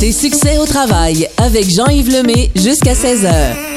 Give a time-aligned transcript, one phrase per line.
[0.00, 3.69] Tes succès au travail avec Jean-Yves Lemay jusqu'à 16h.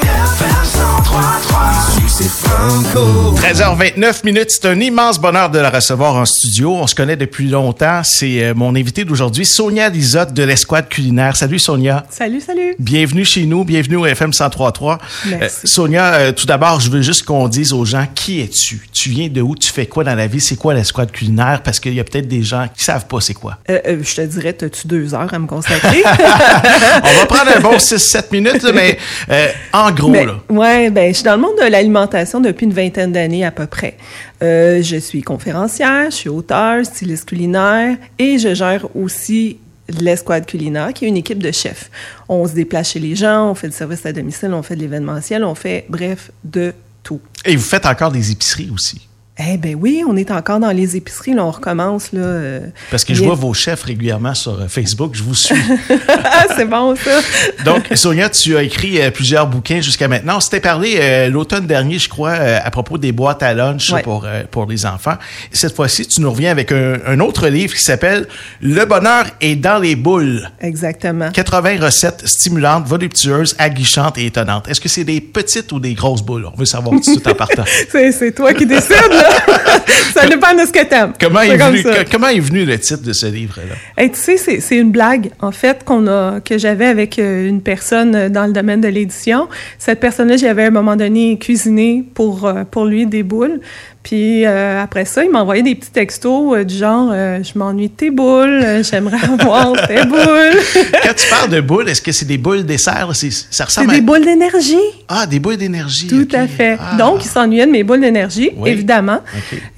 [3.36, 6.74] 13h29 minutes, c'est un immense bonheur de la recevoir en studio.
[6.74, 8.02] On se connaît depuis longtemps.
[8.04, 11.36] C'est euh, mon invité d'aujourd'hui, Sonia Lisotte de l'Escouade culinaire.
[11.36, 12.06] Salut Sonia.
[12.08, 12.74] Salut, salut.
[12.78, 14.98] Bienvenue chez nous, bienvenue au FM 103.3.
[15.26, 15.66] Merci.
[15.66, 18.88] Sonia, euh, tout d'abord, je veux juste qu'on dise aux gens qui es-tu?
[18.92, 19.54] Tu viens de où?
[19.56, 20.40] Tu fais quoi dans la vie?
[20.40, 21.62] C'est quoi l'Escouade culinaire?
[21.62, 23.58] Parce qu'il y a peut-être des gens qui savent pas c'est quoi.
[23.70, 26.02] Euh, euh, je te dirais, as-tu deux heures à me consacrer?
[26.06, 28.98] On va prendre un bon 6-7 minutes, mais
[29.30, 30.40] euh, en gros, Ben, là.
[30.50, 33.66] ouais, ben, je suis dans le monde de l'alimentation depuis une vingtaine d'années à peu
[33.66, 33.96] près.
[34.42, 39.58] Euh, je suis conférencière, je suis auteur, styliste culinaire et je gère aussi
[39.88, 41.90] l'escouade culinaire, qui est une équipe de chefs.
[42.28, 44.80] On se déplace chez les gens, on fait du service à domicile, on fait de
[44.80, 46.72] l'événementiel, on fait, bref, de
[47.02, 47.20] tout.
[47.44, 49.06] Et vous faites encore des épiceries aussi?
[49.36, 52.20] Eh ben oui, on est encore dans les épiceries, là, on recommence, là.
[52.20, 52.60] euh,
[52.92, 55.10] Parce que je vois vos chefs régulièrement sur euh, Facebook.
[55.16, 55.56] Je vous suis.
[56.08, 57.18] ah, c'est bon, ça!
[57.64, 60.36] Donc, Sonia, tu as écrit euh, plusieurs bouquins jusqu'à maintenant.
[60.36, 64.02] On s'était parlé l'automne dernier, je crois, à propos des boîtes à lunch Ouais.
[64.02, 65.16] pour, pour les enfants.
[65.50, 68.28] Cette fois-ci, tu nous reviens avec un, un autre livre qui s'appelle
[68.60, 70.48] Le bonheur est dans les boules.
[70.60, 71.30] Exactement.
[71.32, 74.68] 80 recettes stimulantes, voluptueuses, aguichantes et étonnantes.
[74.68, 76.46] Est-ce que c'est des petites ou des grosses boules?
[76.46, 77.64] On veut savoir tout en partant.
[77.90, 78.94] C'est, toi qui décides.
[80.14, 81.12] ça dépend de ce que t'aimes.
[81.20, 83.74] Comment est, venu, que- comment est venu le titre de ce livre-là?
[83.96, 87.48] Hey, tu sais, c'est, c'est une blague, en fait, qu'on a, que j'avais avec euh,
[87.48, 89.48] une personne euh, dans le domaine de l'édition.
[89.78, 93.60] Cette personne-là, j'avais à un moment donné cuisiné pour, euh, pour lui des boules.
[94.04, 97.88] Puis euh, après ça, il m'envoyait des petits textos euh, du genre euh, Je m'ennuie
[97.88, 100.60] de tes boules, j'aimerais avoir tes boules.
[101.02, 103.08] Quand tu parles de boules, est-ce que c'est des boules dessert?
[103.14, 104.00] C'est- Ça c'est ressemble des à...
[104.02, 104.76] boules d'énergie.
[105.08, 106.06] Ah, des boules d'énergie.
[106.06, 106.76] Tout à fait.
[106.78, 106.96] Ah.
[106.98, 108.70] Donc, il s'ennuyait de mes boules d'énergie, Oui.
[108.70, 109.20] évidemment.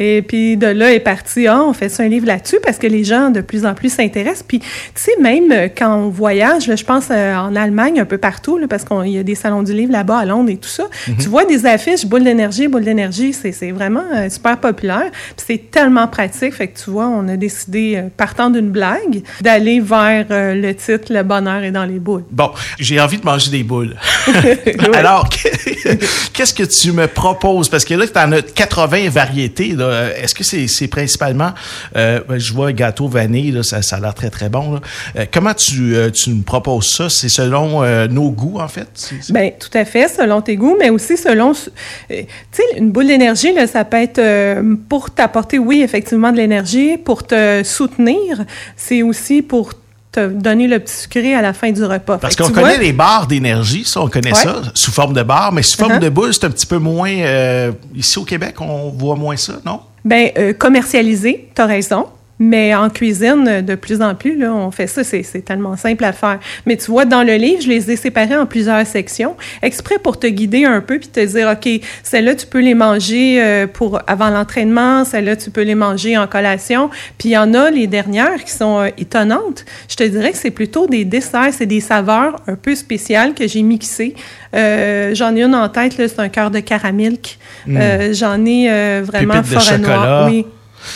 [0.01, 2.89] Et puis de là est parti, ah, on fait ça un livre là-dessus parce que
[2.89, 4.43] les gens de plus en plus s'intéressent.
[4.47, 8.59] Puis, tu sais, même quand on voyage, là, je pense en Allemagne, un peu partout,
[8.59, 10.85] là, parce qu'il y a des salons du livre là-bas à Londres et tout ça,
[11.09, 11.17] Mhm.
[11.19, 15.11] tu vois des affiches boules d'énergie, boules d'énergie, c'est c'est vraiment euh, super populaire.
[15.37, 16.55] Puis c'est tellement pratique.
[16.55, 20.75] Fait que tu vois, on a décidé, euh, partant d'une blague, d'aller vers euh, le
[20.75, 22.25] titre Le bonheur est dans les boules.
[22.31, 23.97] Bon, j'ai envie de manger des boules.
[24.95, 25.29] Alors,
[26.33, 27.69] qu'est-ce que tu me proposes?
[27.69, 29.77] Parce que là, tu en as 80 variétés.
[30.17, 31.53] Est-ce que c'est principalement...
[31.95, 34.75] ben, je vois gâteau vanille, là, ça, ça a l'air très, très bon.
[35.15, 35.27] là.
[35.33, 37.09] Comment tu, tu me proposes ça?
[37.09, 39.11] C'est selon nos goûts, en fait?
[39.31, 41.71] Ben tout à fait, selon tes goûts, mais aussi selon, tu
[42.09, 46.97] sais, une boule d'énergie, là, ça peut être euh, pour t'apporter, oui, effectivement, de l'énergie,
[46.97, 48.45] pour te soutenir,
[48.77, 49.73] c'est aussi pour
[50.13, 52.17] te donner le petit sucré à la fin du repas.
[52.19, 54.39] Parce qu'on connaît vois, les barres d'énergie, ça, on connaît Ouais.
[54.43, 56.01] ça, sous forme de barres, mais sous forme Uh-huh.
[56.01, 57.11] de boule, c'est un petit peu moins...
[57.11, 59.81] euh, ici au Québec, on voit moins ça, non?
[60.05, 62.07] Ben, euh, commercialisé, tu as raison.
[62.39, 66.13] Mais en cuisine, de plus en plus, là, on fait ça, c'est tellement simple à
[66.13, 66.39] faire.
[66.67, 70.19] Mais tu vois, dans le livre, je les ai séparés en plusieurs sections, exprès pour
[70.19, 71.69] te guider un peu puis te dire, OK,
[72.03, 76.27] celles-là, tu peux les manger euh, pour avant l'entraînement, celles-là, tu peux les manger en
[76.27, 76.91] collation.
[77.19, 79.65] Puis il y en a, les dernières, qui sont euh, étonnantes.
[79.89, 83.47] Je te dirais que c'est plutôt des desserts, c'est des saveurs un peu spéciales que
[83.47, 84.15] j'ai mixées.
[84.55, 87.39] Euh, J'en ai une en tête, là, c'est un cœur de caramilk.
[87.69, 90.29] Euh, J'en ai euh, vraiment forêt noire.
[90.31, 90.47] Oui.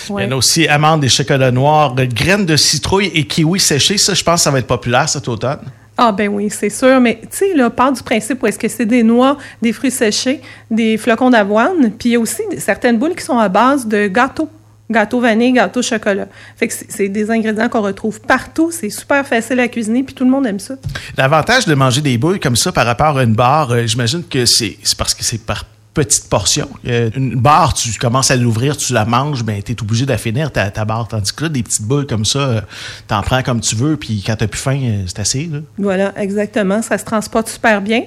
[0.08, 0.24] Il Ouais.
[0.24, 3.98] y en a aussi amandes et chocolats noirs, euh, graines de citrouille et kiwi séchés.
[3.98, 5.60] Ça, je pense que ça va être populaire cet automne.
[6.02, 8.68] Ah ben oui, c'est sûr, mais tu sais, là, part du principe où est-ce que
[8.68, 12.98] c'est des noix, des fruits séchés, des flocons d'avoine, puis il y a aussi certaines
[12.98, 14.48] boules qui sont à base de gâteaux.
[14.90, 16.26] Gâteau vanille, gâteau chocolat.
[16.56, 18.70] Fait que c'est des ingrédients qu'on retrouve partout.
[18.72, 20.74] C'est super facile à cuisiner, puis tout le monde aime ça.
[21.16, 24.46] L'avantage de manger des boules comme ça par rapport à une barre, euh, j'imagine que
[24.46, 25.64] c'est c'est parce que c'est par
[25.94, 26.68] petite portion.
[26.86, 30.10] Euh, une barre, tu commences à l'ouvrir, tu la manges, ben tu es obligé de
[30.10, 31.08] la finir ta, ta barre.
[31.08, 32.60] Tandis que là, des petites boules comme ça, euh,
[33.08, 35.48] t'en prends comme tu veux, puis quand t'as plus faim, euh, c'est assez.
[35.52, 35.58] Là.
[35.78, 36.80] Voilà, exactement.
[36.82, 38.02] Ça se transporte super bien.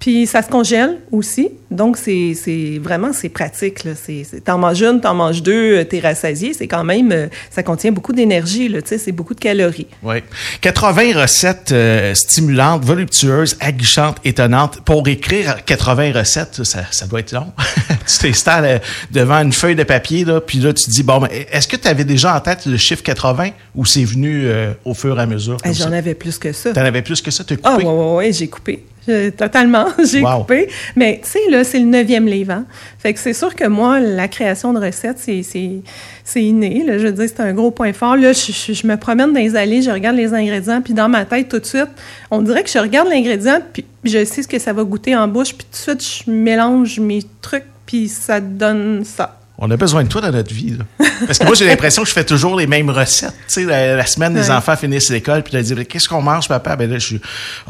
[0.00, 1.48] Puis ça se congèle aussi.
[1.70, 3.82] Donc, c'est c'est- vraiment, c'est pratique.
[3.84, 3.92] là.
[3.94, 6.54] C'est- c'est- T'en manges une, t'en manges deux, t'es rassasié.
[6.54, 8.80] C'est quand même, ça contient beaucoup d'énergie, là.
[8.82, 9.88] Tu sais, c'est beaucoup de calories.
[10.02, 10.16] Oui.
[10.60, 14.80] 80 recettes euh, stimulantes, voluptueuses, aguichantes, étonnantes.
[14.84, 17.52] Pour écrire 80 recettes, ça, ça doit être long.
[18.06, 18.78] tu t'installes euh,
[19.10, 21.88] devant une feuille de papier, là, puis là, tu te dis, bon, est-ce que tu
[21.88, 25.26] avais déjà en tête le chiffre 80 ou c'est venu euh, au fur et à
[25.26, 25.56] mesure?
[25.62, 26.72] Comme J'en avais plus que ça.
[26.72, 27.44] T'en avais plus que ça?
[27.44, 27.84] T'as Ah, coupé?
[27.86, 28.84] ouais, ouais, ouais, j'ai coupé.
[29.08, 30.40] Je- totalement, j'ai Wow.
[30.40, 30.68] coupé.
[30.94, 32.52] Mais tu sais, là, c'est le neuvième livre.
[32.52, 32.64] hein.
[32.98, 36.84] Fait que c'est sûr que moi, la création de recettes, c'est- inné.
[36.86, 38.14] Là, je veux dire, c'est un gros point fort.
[38.16, 41.08] Là, je, je- je me promène dans les allées, je regarde les ingrédients, puis dans
[41.08, 41.88] ma tête, tout de suite,
[42.30, 45.26] on dirait que je regarde l'ingrédient, puis je sais ce que ça va goûter en
[45.26, 49.40] bouche, puis tout de suite, je mélange mes trucs, puis ça donne ça.
[49.58, 50.76] On a besoin de toi dans notre vie.
[50.78, 51.06] Là.
[51.26, 53.32] Parce que moi, j'ai l'impression que je fais toujours les mêmes recettes.
[53.48, 54.54] Tu sais, la, la semaine, les Ouais.
[54.56, 57.20] enfants finissent l'école, puis ils disent Qu'est-ce qu'on mange, papa Ben là, je suis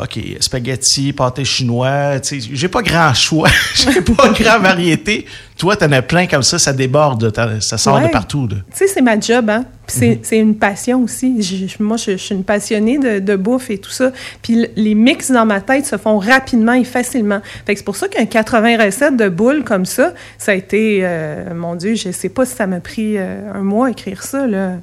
[0.00, 2.20] OK, spaghetti, pâté chinois.
[2.20, 3.48] Tu sais, j'ai pas grand choix.
[3.74, 5.26] j'ai pas grand variété.
[5.58, 7.32] Toi, t'en as plein comme ça, ça déborde.
[7.60, 8.46] Ça sort de partout.
[8.48, 9.64] Tu sais, c'est ma job, hein.
[9.88, 11.42] Puis c'est, une passion aussi.
[11.42, 14.12] Je- moi, je, je suis une passionnée de, de bouffe et tout ça.
[14.42, 17.40] Puis les mix dans ma tête se font rapidement et facilement.
[17.66, 21.00] Fait que c'est pour ça qu'un 80 recettes de boules comme ça, ça a été,
[21.02, 24.22] euh, mon Dieu, je sais pas si ça m'a pris euh, un mois à écrire
[24.22, 24.74] ça, là.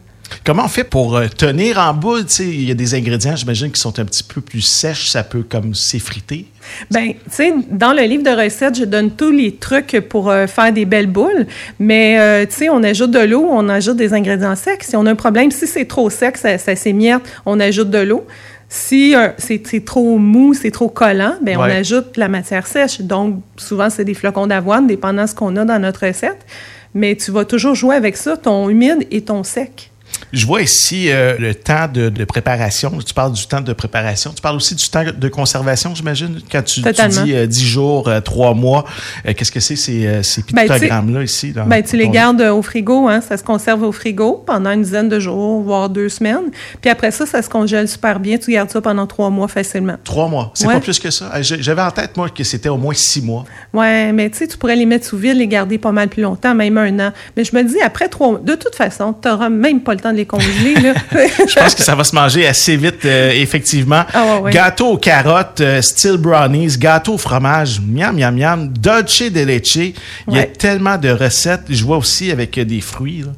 [0.43, 2.25] Comment on fait pour euh, tenir en boule?
[2.39, 5.09] Il y a des ingrédients, j'imagine, qui sont un petit peu plus sèches.
[5.09, 6.47] Ça peut comme s'effriter.
[6.91, 10.47] Ben, tu sais, dans le livre de recettes, je donne tous les trucs pour euh,
[10.47, 11.45] faire des belles boules,
[11.79, 14.83] mais euh, tu sais, on ajoute de l'eau, on ajoute des ingrédients secs.
[14.83, 17.99] Si on a un problème, si c'est trop sec, ça, ça s'émiette, on ajoute de
[17.99, 18.25] l'eau.
[18.67, 23.01] Si euh, c'est trop mou, c'est trop collant, ben on ajoute de la matière sèche.
[23.01, 26.45] Donc, souvent, c'est des flocons d'avoine, dépendant de ce qu'on a dans notre recette.
[26.93, 29.91] Mais tu vas toujours jouer avec ça, ton humide et ton sec.
[30.35, 32.91] Je vois ici euh, le temps de, de préparation.
[33.05, 34.31] Tu parles du temps de préparation.
[34.35, 38.19] Tu parles aussi du temps de conservation, j'imagine, quand tu, dis euh, 10 jours, euh,
[38.19, 38.83] 3 mois.
[39.25, 41.53] Euh, Qu'est-ce que c'est ces, euh, ces Ben, pictogrammes-là ici?
[41.53, 44.81] dans Ben, tu les gardes au frigo, hein, ça se conserve au frigo pendant une
[44.81, 46.51] dizaine de jours, voire deux semaines.
[46.81, 48.37] Puis après ça, ça se congèle super bien.
[48.37, 49.95] Tu gardes ça pendant trois mois facilement.
[50.03, 50.51] Trois mois.
[50.53, 50.73] C'est Ouais.
[50.73, 51.31] pas plus que ça.
[51.41, 53.45] J'avais en tête, moi, que c'était au moins six mois.
[53.73, 56.23] Ouais, mais tu sais, tu pourrais les mettre sous vide, les garder pas mal plus
[56.23, 57.11] longtemps, même un an.
[57.37, 60.01] Mais je me dis, après trois mois, de toute façon, tu n'auras même pas le
[60.01, 60.75] temps de les congeler.
[60.75, 60.93] là.
[61.47, 64.03] Je pense que ça va se manger assez vite, euh, effectivement.
[64.13, 64.51] Ah ouais, ouais.
[64.51, 69.75] Gâteau aux carottes, euh, style brownies, gâteau au fromage, miam, miam, miam, dolce de leche.
[69.75, 69.93] Il
[70.29, 71.63] y a tellement de recettes.
[71.69, 73.23] Je vois aussi avec euh, des fruits.
[73.25, 73.31] là.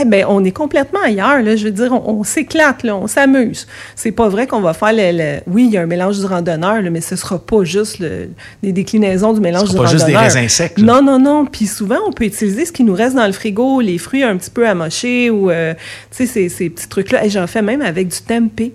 [0.00, 1.56] Eh ben, on est complètement ailleurs, là.
[1.56, 3.66] Je veux dire, on, on s'éclate, là, on s'amuse.
[3.96, 6.26] C'est pas vrai qu'on va faire le, le- Oui, il y a un mélange du
[6.26, 8.28] randonneur, là, mais ce sera pas juste le-
[8.62, 10.84] des déclinaisons du mélange Ce du sera pas juste des raisins secs, là.
[10.84, 11.46] Non, non, non.
[11.46, 14.36] Puis souvent, on peut utiliser ce qui nous reste dans le frigo, les fruits un
[14.36, 15.72] petit peu amochés ou, euh,
[16.10, 17.24] tu sais, ces, ces petits trucs-là.
[17.24, 18.72] Et j'en fais même avec du tempeh.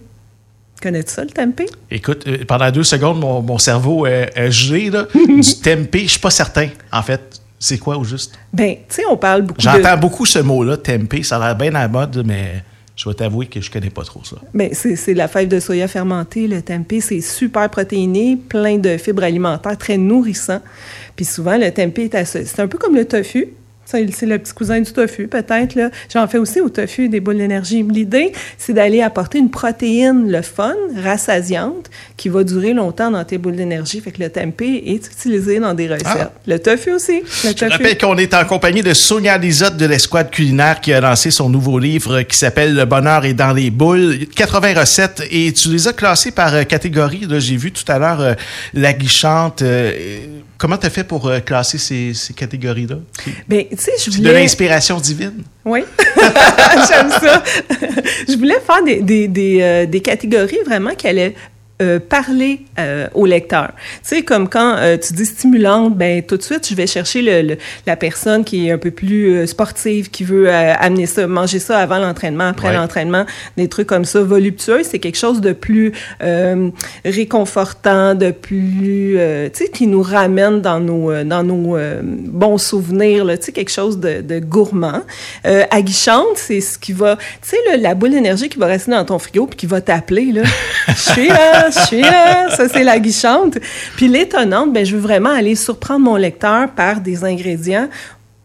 [0.81, 1.67] Connais-tu ça, le tempeh?
[1.91, 4.89] Écoute, euh, pendant deux secondes, mon, mon cerveau est est gelé.
[4.89, 5.07] Là.
[5.13, 7.21] du tempeh, je suis pas certain, en fait.
[7.63, 8.37] C'est quoi au juste?
[8.51, 9.63] Ben, tu sais, on parle beaucoup de...
[9.63, 11.23] J'entends beaucoup ce mot-là, tempeh.
[11.23, 12.61] Ça a l'air bien à la mode, mais
[12.93, 14.35] je vais t'avouer que je connais pas trop ça.
[14.73, 16.99] C'est c'est la fève de soya fermentée, le tempeh.
[16.99, 20.59] C'est super protéiné, plein de fibres alimentaires, très nourrissant.
[21.15, 22.45] Puis souvent, le tempeh est associé.
[22.45, 23.53] C'est un peu comme le tofu.
[23.85, 25.75] C'est le petit cousin du tofu, peut-être.
[25.75, 25.89] là.
[26.11, 27.83] J'en fais aussi au tofu des boules d'énergie.
[27.83, 33.37] L'idée, c'est d'aller apporter une protéine, le fun, rassasiante, qui va durer longtemps dans tes
[33.37, 34.01] boules d'énergie.
[34.01, 36.05] Fait que le tempeh est utilisé dans des recettes.
[36.07, 36.31] Ah.
[36.47, 37.21] Le tofu aussi.
[37.43, 37.71] Le Je tofu.
[37.71, 41.49] rappelle qu'on est en compagnie de Sonia Lisotte de l'Escouade culinaire qui a lancé son
[41.49, 44.17] nouveau livre qui s'appelle Le bonheur est dans les boules.
[44.35, 47.25] 80 recettes et tu les as classées par euh, catégorie.
[47.29, 48.33] Là, J'ai vu tout à l'heure euh,
[48.73, 49.61] la guichante.
[49.61, 49.91] euh,
[50.63, 52.95] comment tu as fait pour euh, classer ces, ces catégories-là?
[53.49, 54.43] Ben, tu sais, je C'est de voulais...
[54.43, 55.43] l'inspiration divine?
[55.65, 55.83] Oui,
[56.87, 57.43] j'aime ça.
[58.29, 61.35] je voulais faire des, des, des, euh, des catégories vraiment qui allaient
[61.83, 63.69] euh, parler euh, au lecteur.
[63.75, 67.21] Tu sais, comme quand euh, tu dis stimulante, ben tout de suite, je vais chercher
[67.21, 71.59] le, le- la personne qui est un peu plus sportive, qui veut amener ça, manger
[71.59, 72.75] ça avant l'entraînement, après Ouais.
[72.75, 73.25] l'entraînement,
[73.57, 74.21] des trucs comme ça.
[74.21, 75.91] Voluptueux, c'est quelque chose de plus
[77.05, 79.17] réconfortant, de plus,
[79.53, 83.99] tu sais, qui nous ramène dans nos, dans nos bons souvenirs, tu sais, quelque chose
[83.99, 85.01] de, de gourmand.
[85.71, 89.19] Aguichante, c'est ce qui va, tu sais, la boule d'énergie qui va rester dans ton
[89.19, 90.43] frigo puis qui va t'appeler, là.
[90.87, 92.49] Je suis là, je suis là.
[92.55, 93.57] Ça, c'est l'aguichante.
[93.95, 97.89] Puis l'étonnante, ben, je veux vraiment aller surprendre mon lecteur par des ingrédients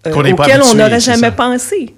[0.07, 1.95] euh, auxquels on n'aurait jamais pensé.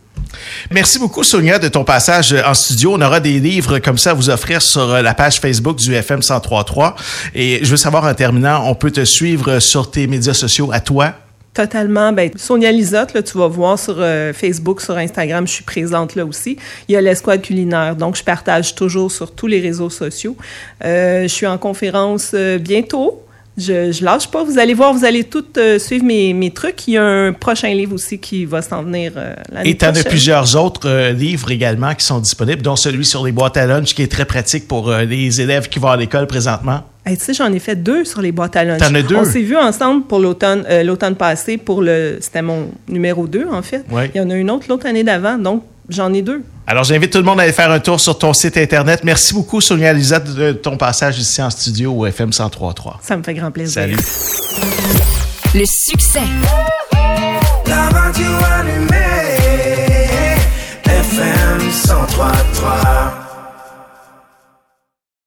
[0.71, 2.95] Merci beaucoup, Sonia, de ton passage en studio.
[2.95, 5.95] On aura des livres comme ça à vous offrir sur euh, la page Facebook du
[5.95, 6.95] FM 1033.
[7.35, 10.81] Et je veux savoir, en terminant, on peut te suivre sur tes médias sociaux à
[10.81, 11.15] toi?
[11.53, 12.13] Totalement.
[12.13, 16.15] Ben, Sonia Lisotte, là, tu vas voir sur euh, Facebook, sur Instagram, je suis présente
[16.15, 16.57] là aussi.
[16.89, 20.37] Il y a l'escouade culinaire, donc je partage toujours sur tous les réseaux sociaux.
[20.85, 23.25] Euh, je suis en conférence euh, bientôt.
[23.59, 24.45] Je, je lâche pas.
[24.45, 26.87] Vous allez voir, vous allez toutes suivre mes, mes trucs.
[26.87, 29.13] Il y a un prochain livre aussi qui va s'en venir
[29.51, 30.09] l'année Et tu en as prochaine.
[30.09, 34.03] plusieurs autres livres également qui sont disponibles, dont celui sur les boîtes à lunch qui
[34.03, 36.85] est très pratique pour les élèves qui vont à l'école présentement.
[37.07, 38.79] Hey, tu sais, j'en ai fait deux sur les boîtes à lunch.
[38.81, 39.17] T'en as deux?
[39.17, 43.49] On s'est vus ensemble pour l'automne euh, l'automne passé pour le c'était mon numéro 2
[43.51, 43.85] en fait.
[43.91, 44.11] Ouais.
[44.15, 46.43] Il y en a une autre l'autre année d'avant, donc j'en ai deux.
[46.67, 49.01] Alors, j'invite tout le monde à aller faire un tour sur ton site Internet.
[49.03, 53.01] Merci beaucoup, Sonia Lisette, de ton passage ici en studio au FM 1033.
[53.03, 53.83] Ça me fait grand plaisir.
[53.83, 53.97] Salut.
[55.53, 56.21] Le succès,
[57.67, 58.27] La radio
[58.57, 58.97] allumée,
[60.85, 63.30] FM 103.3.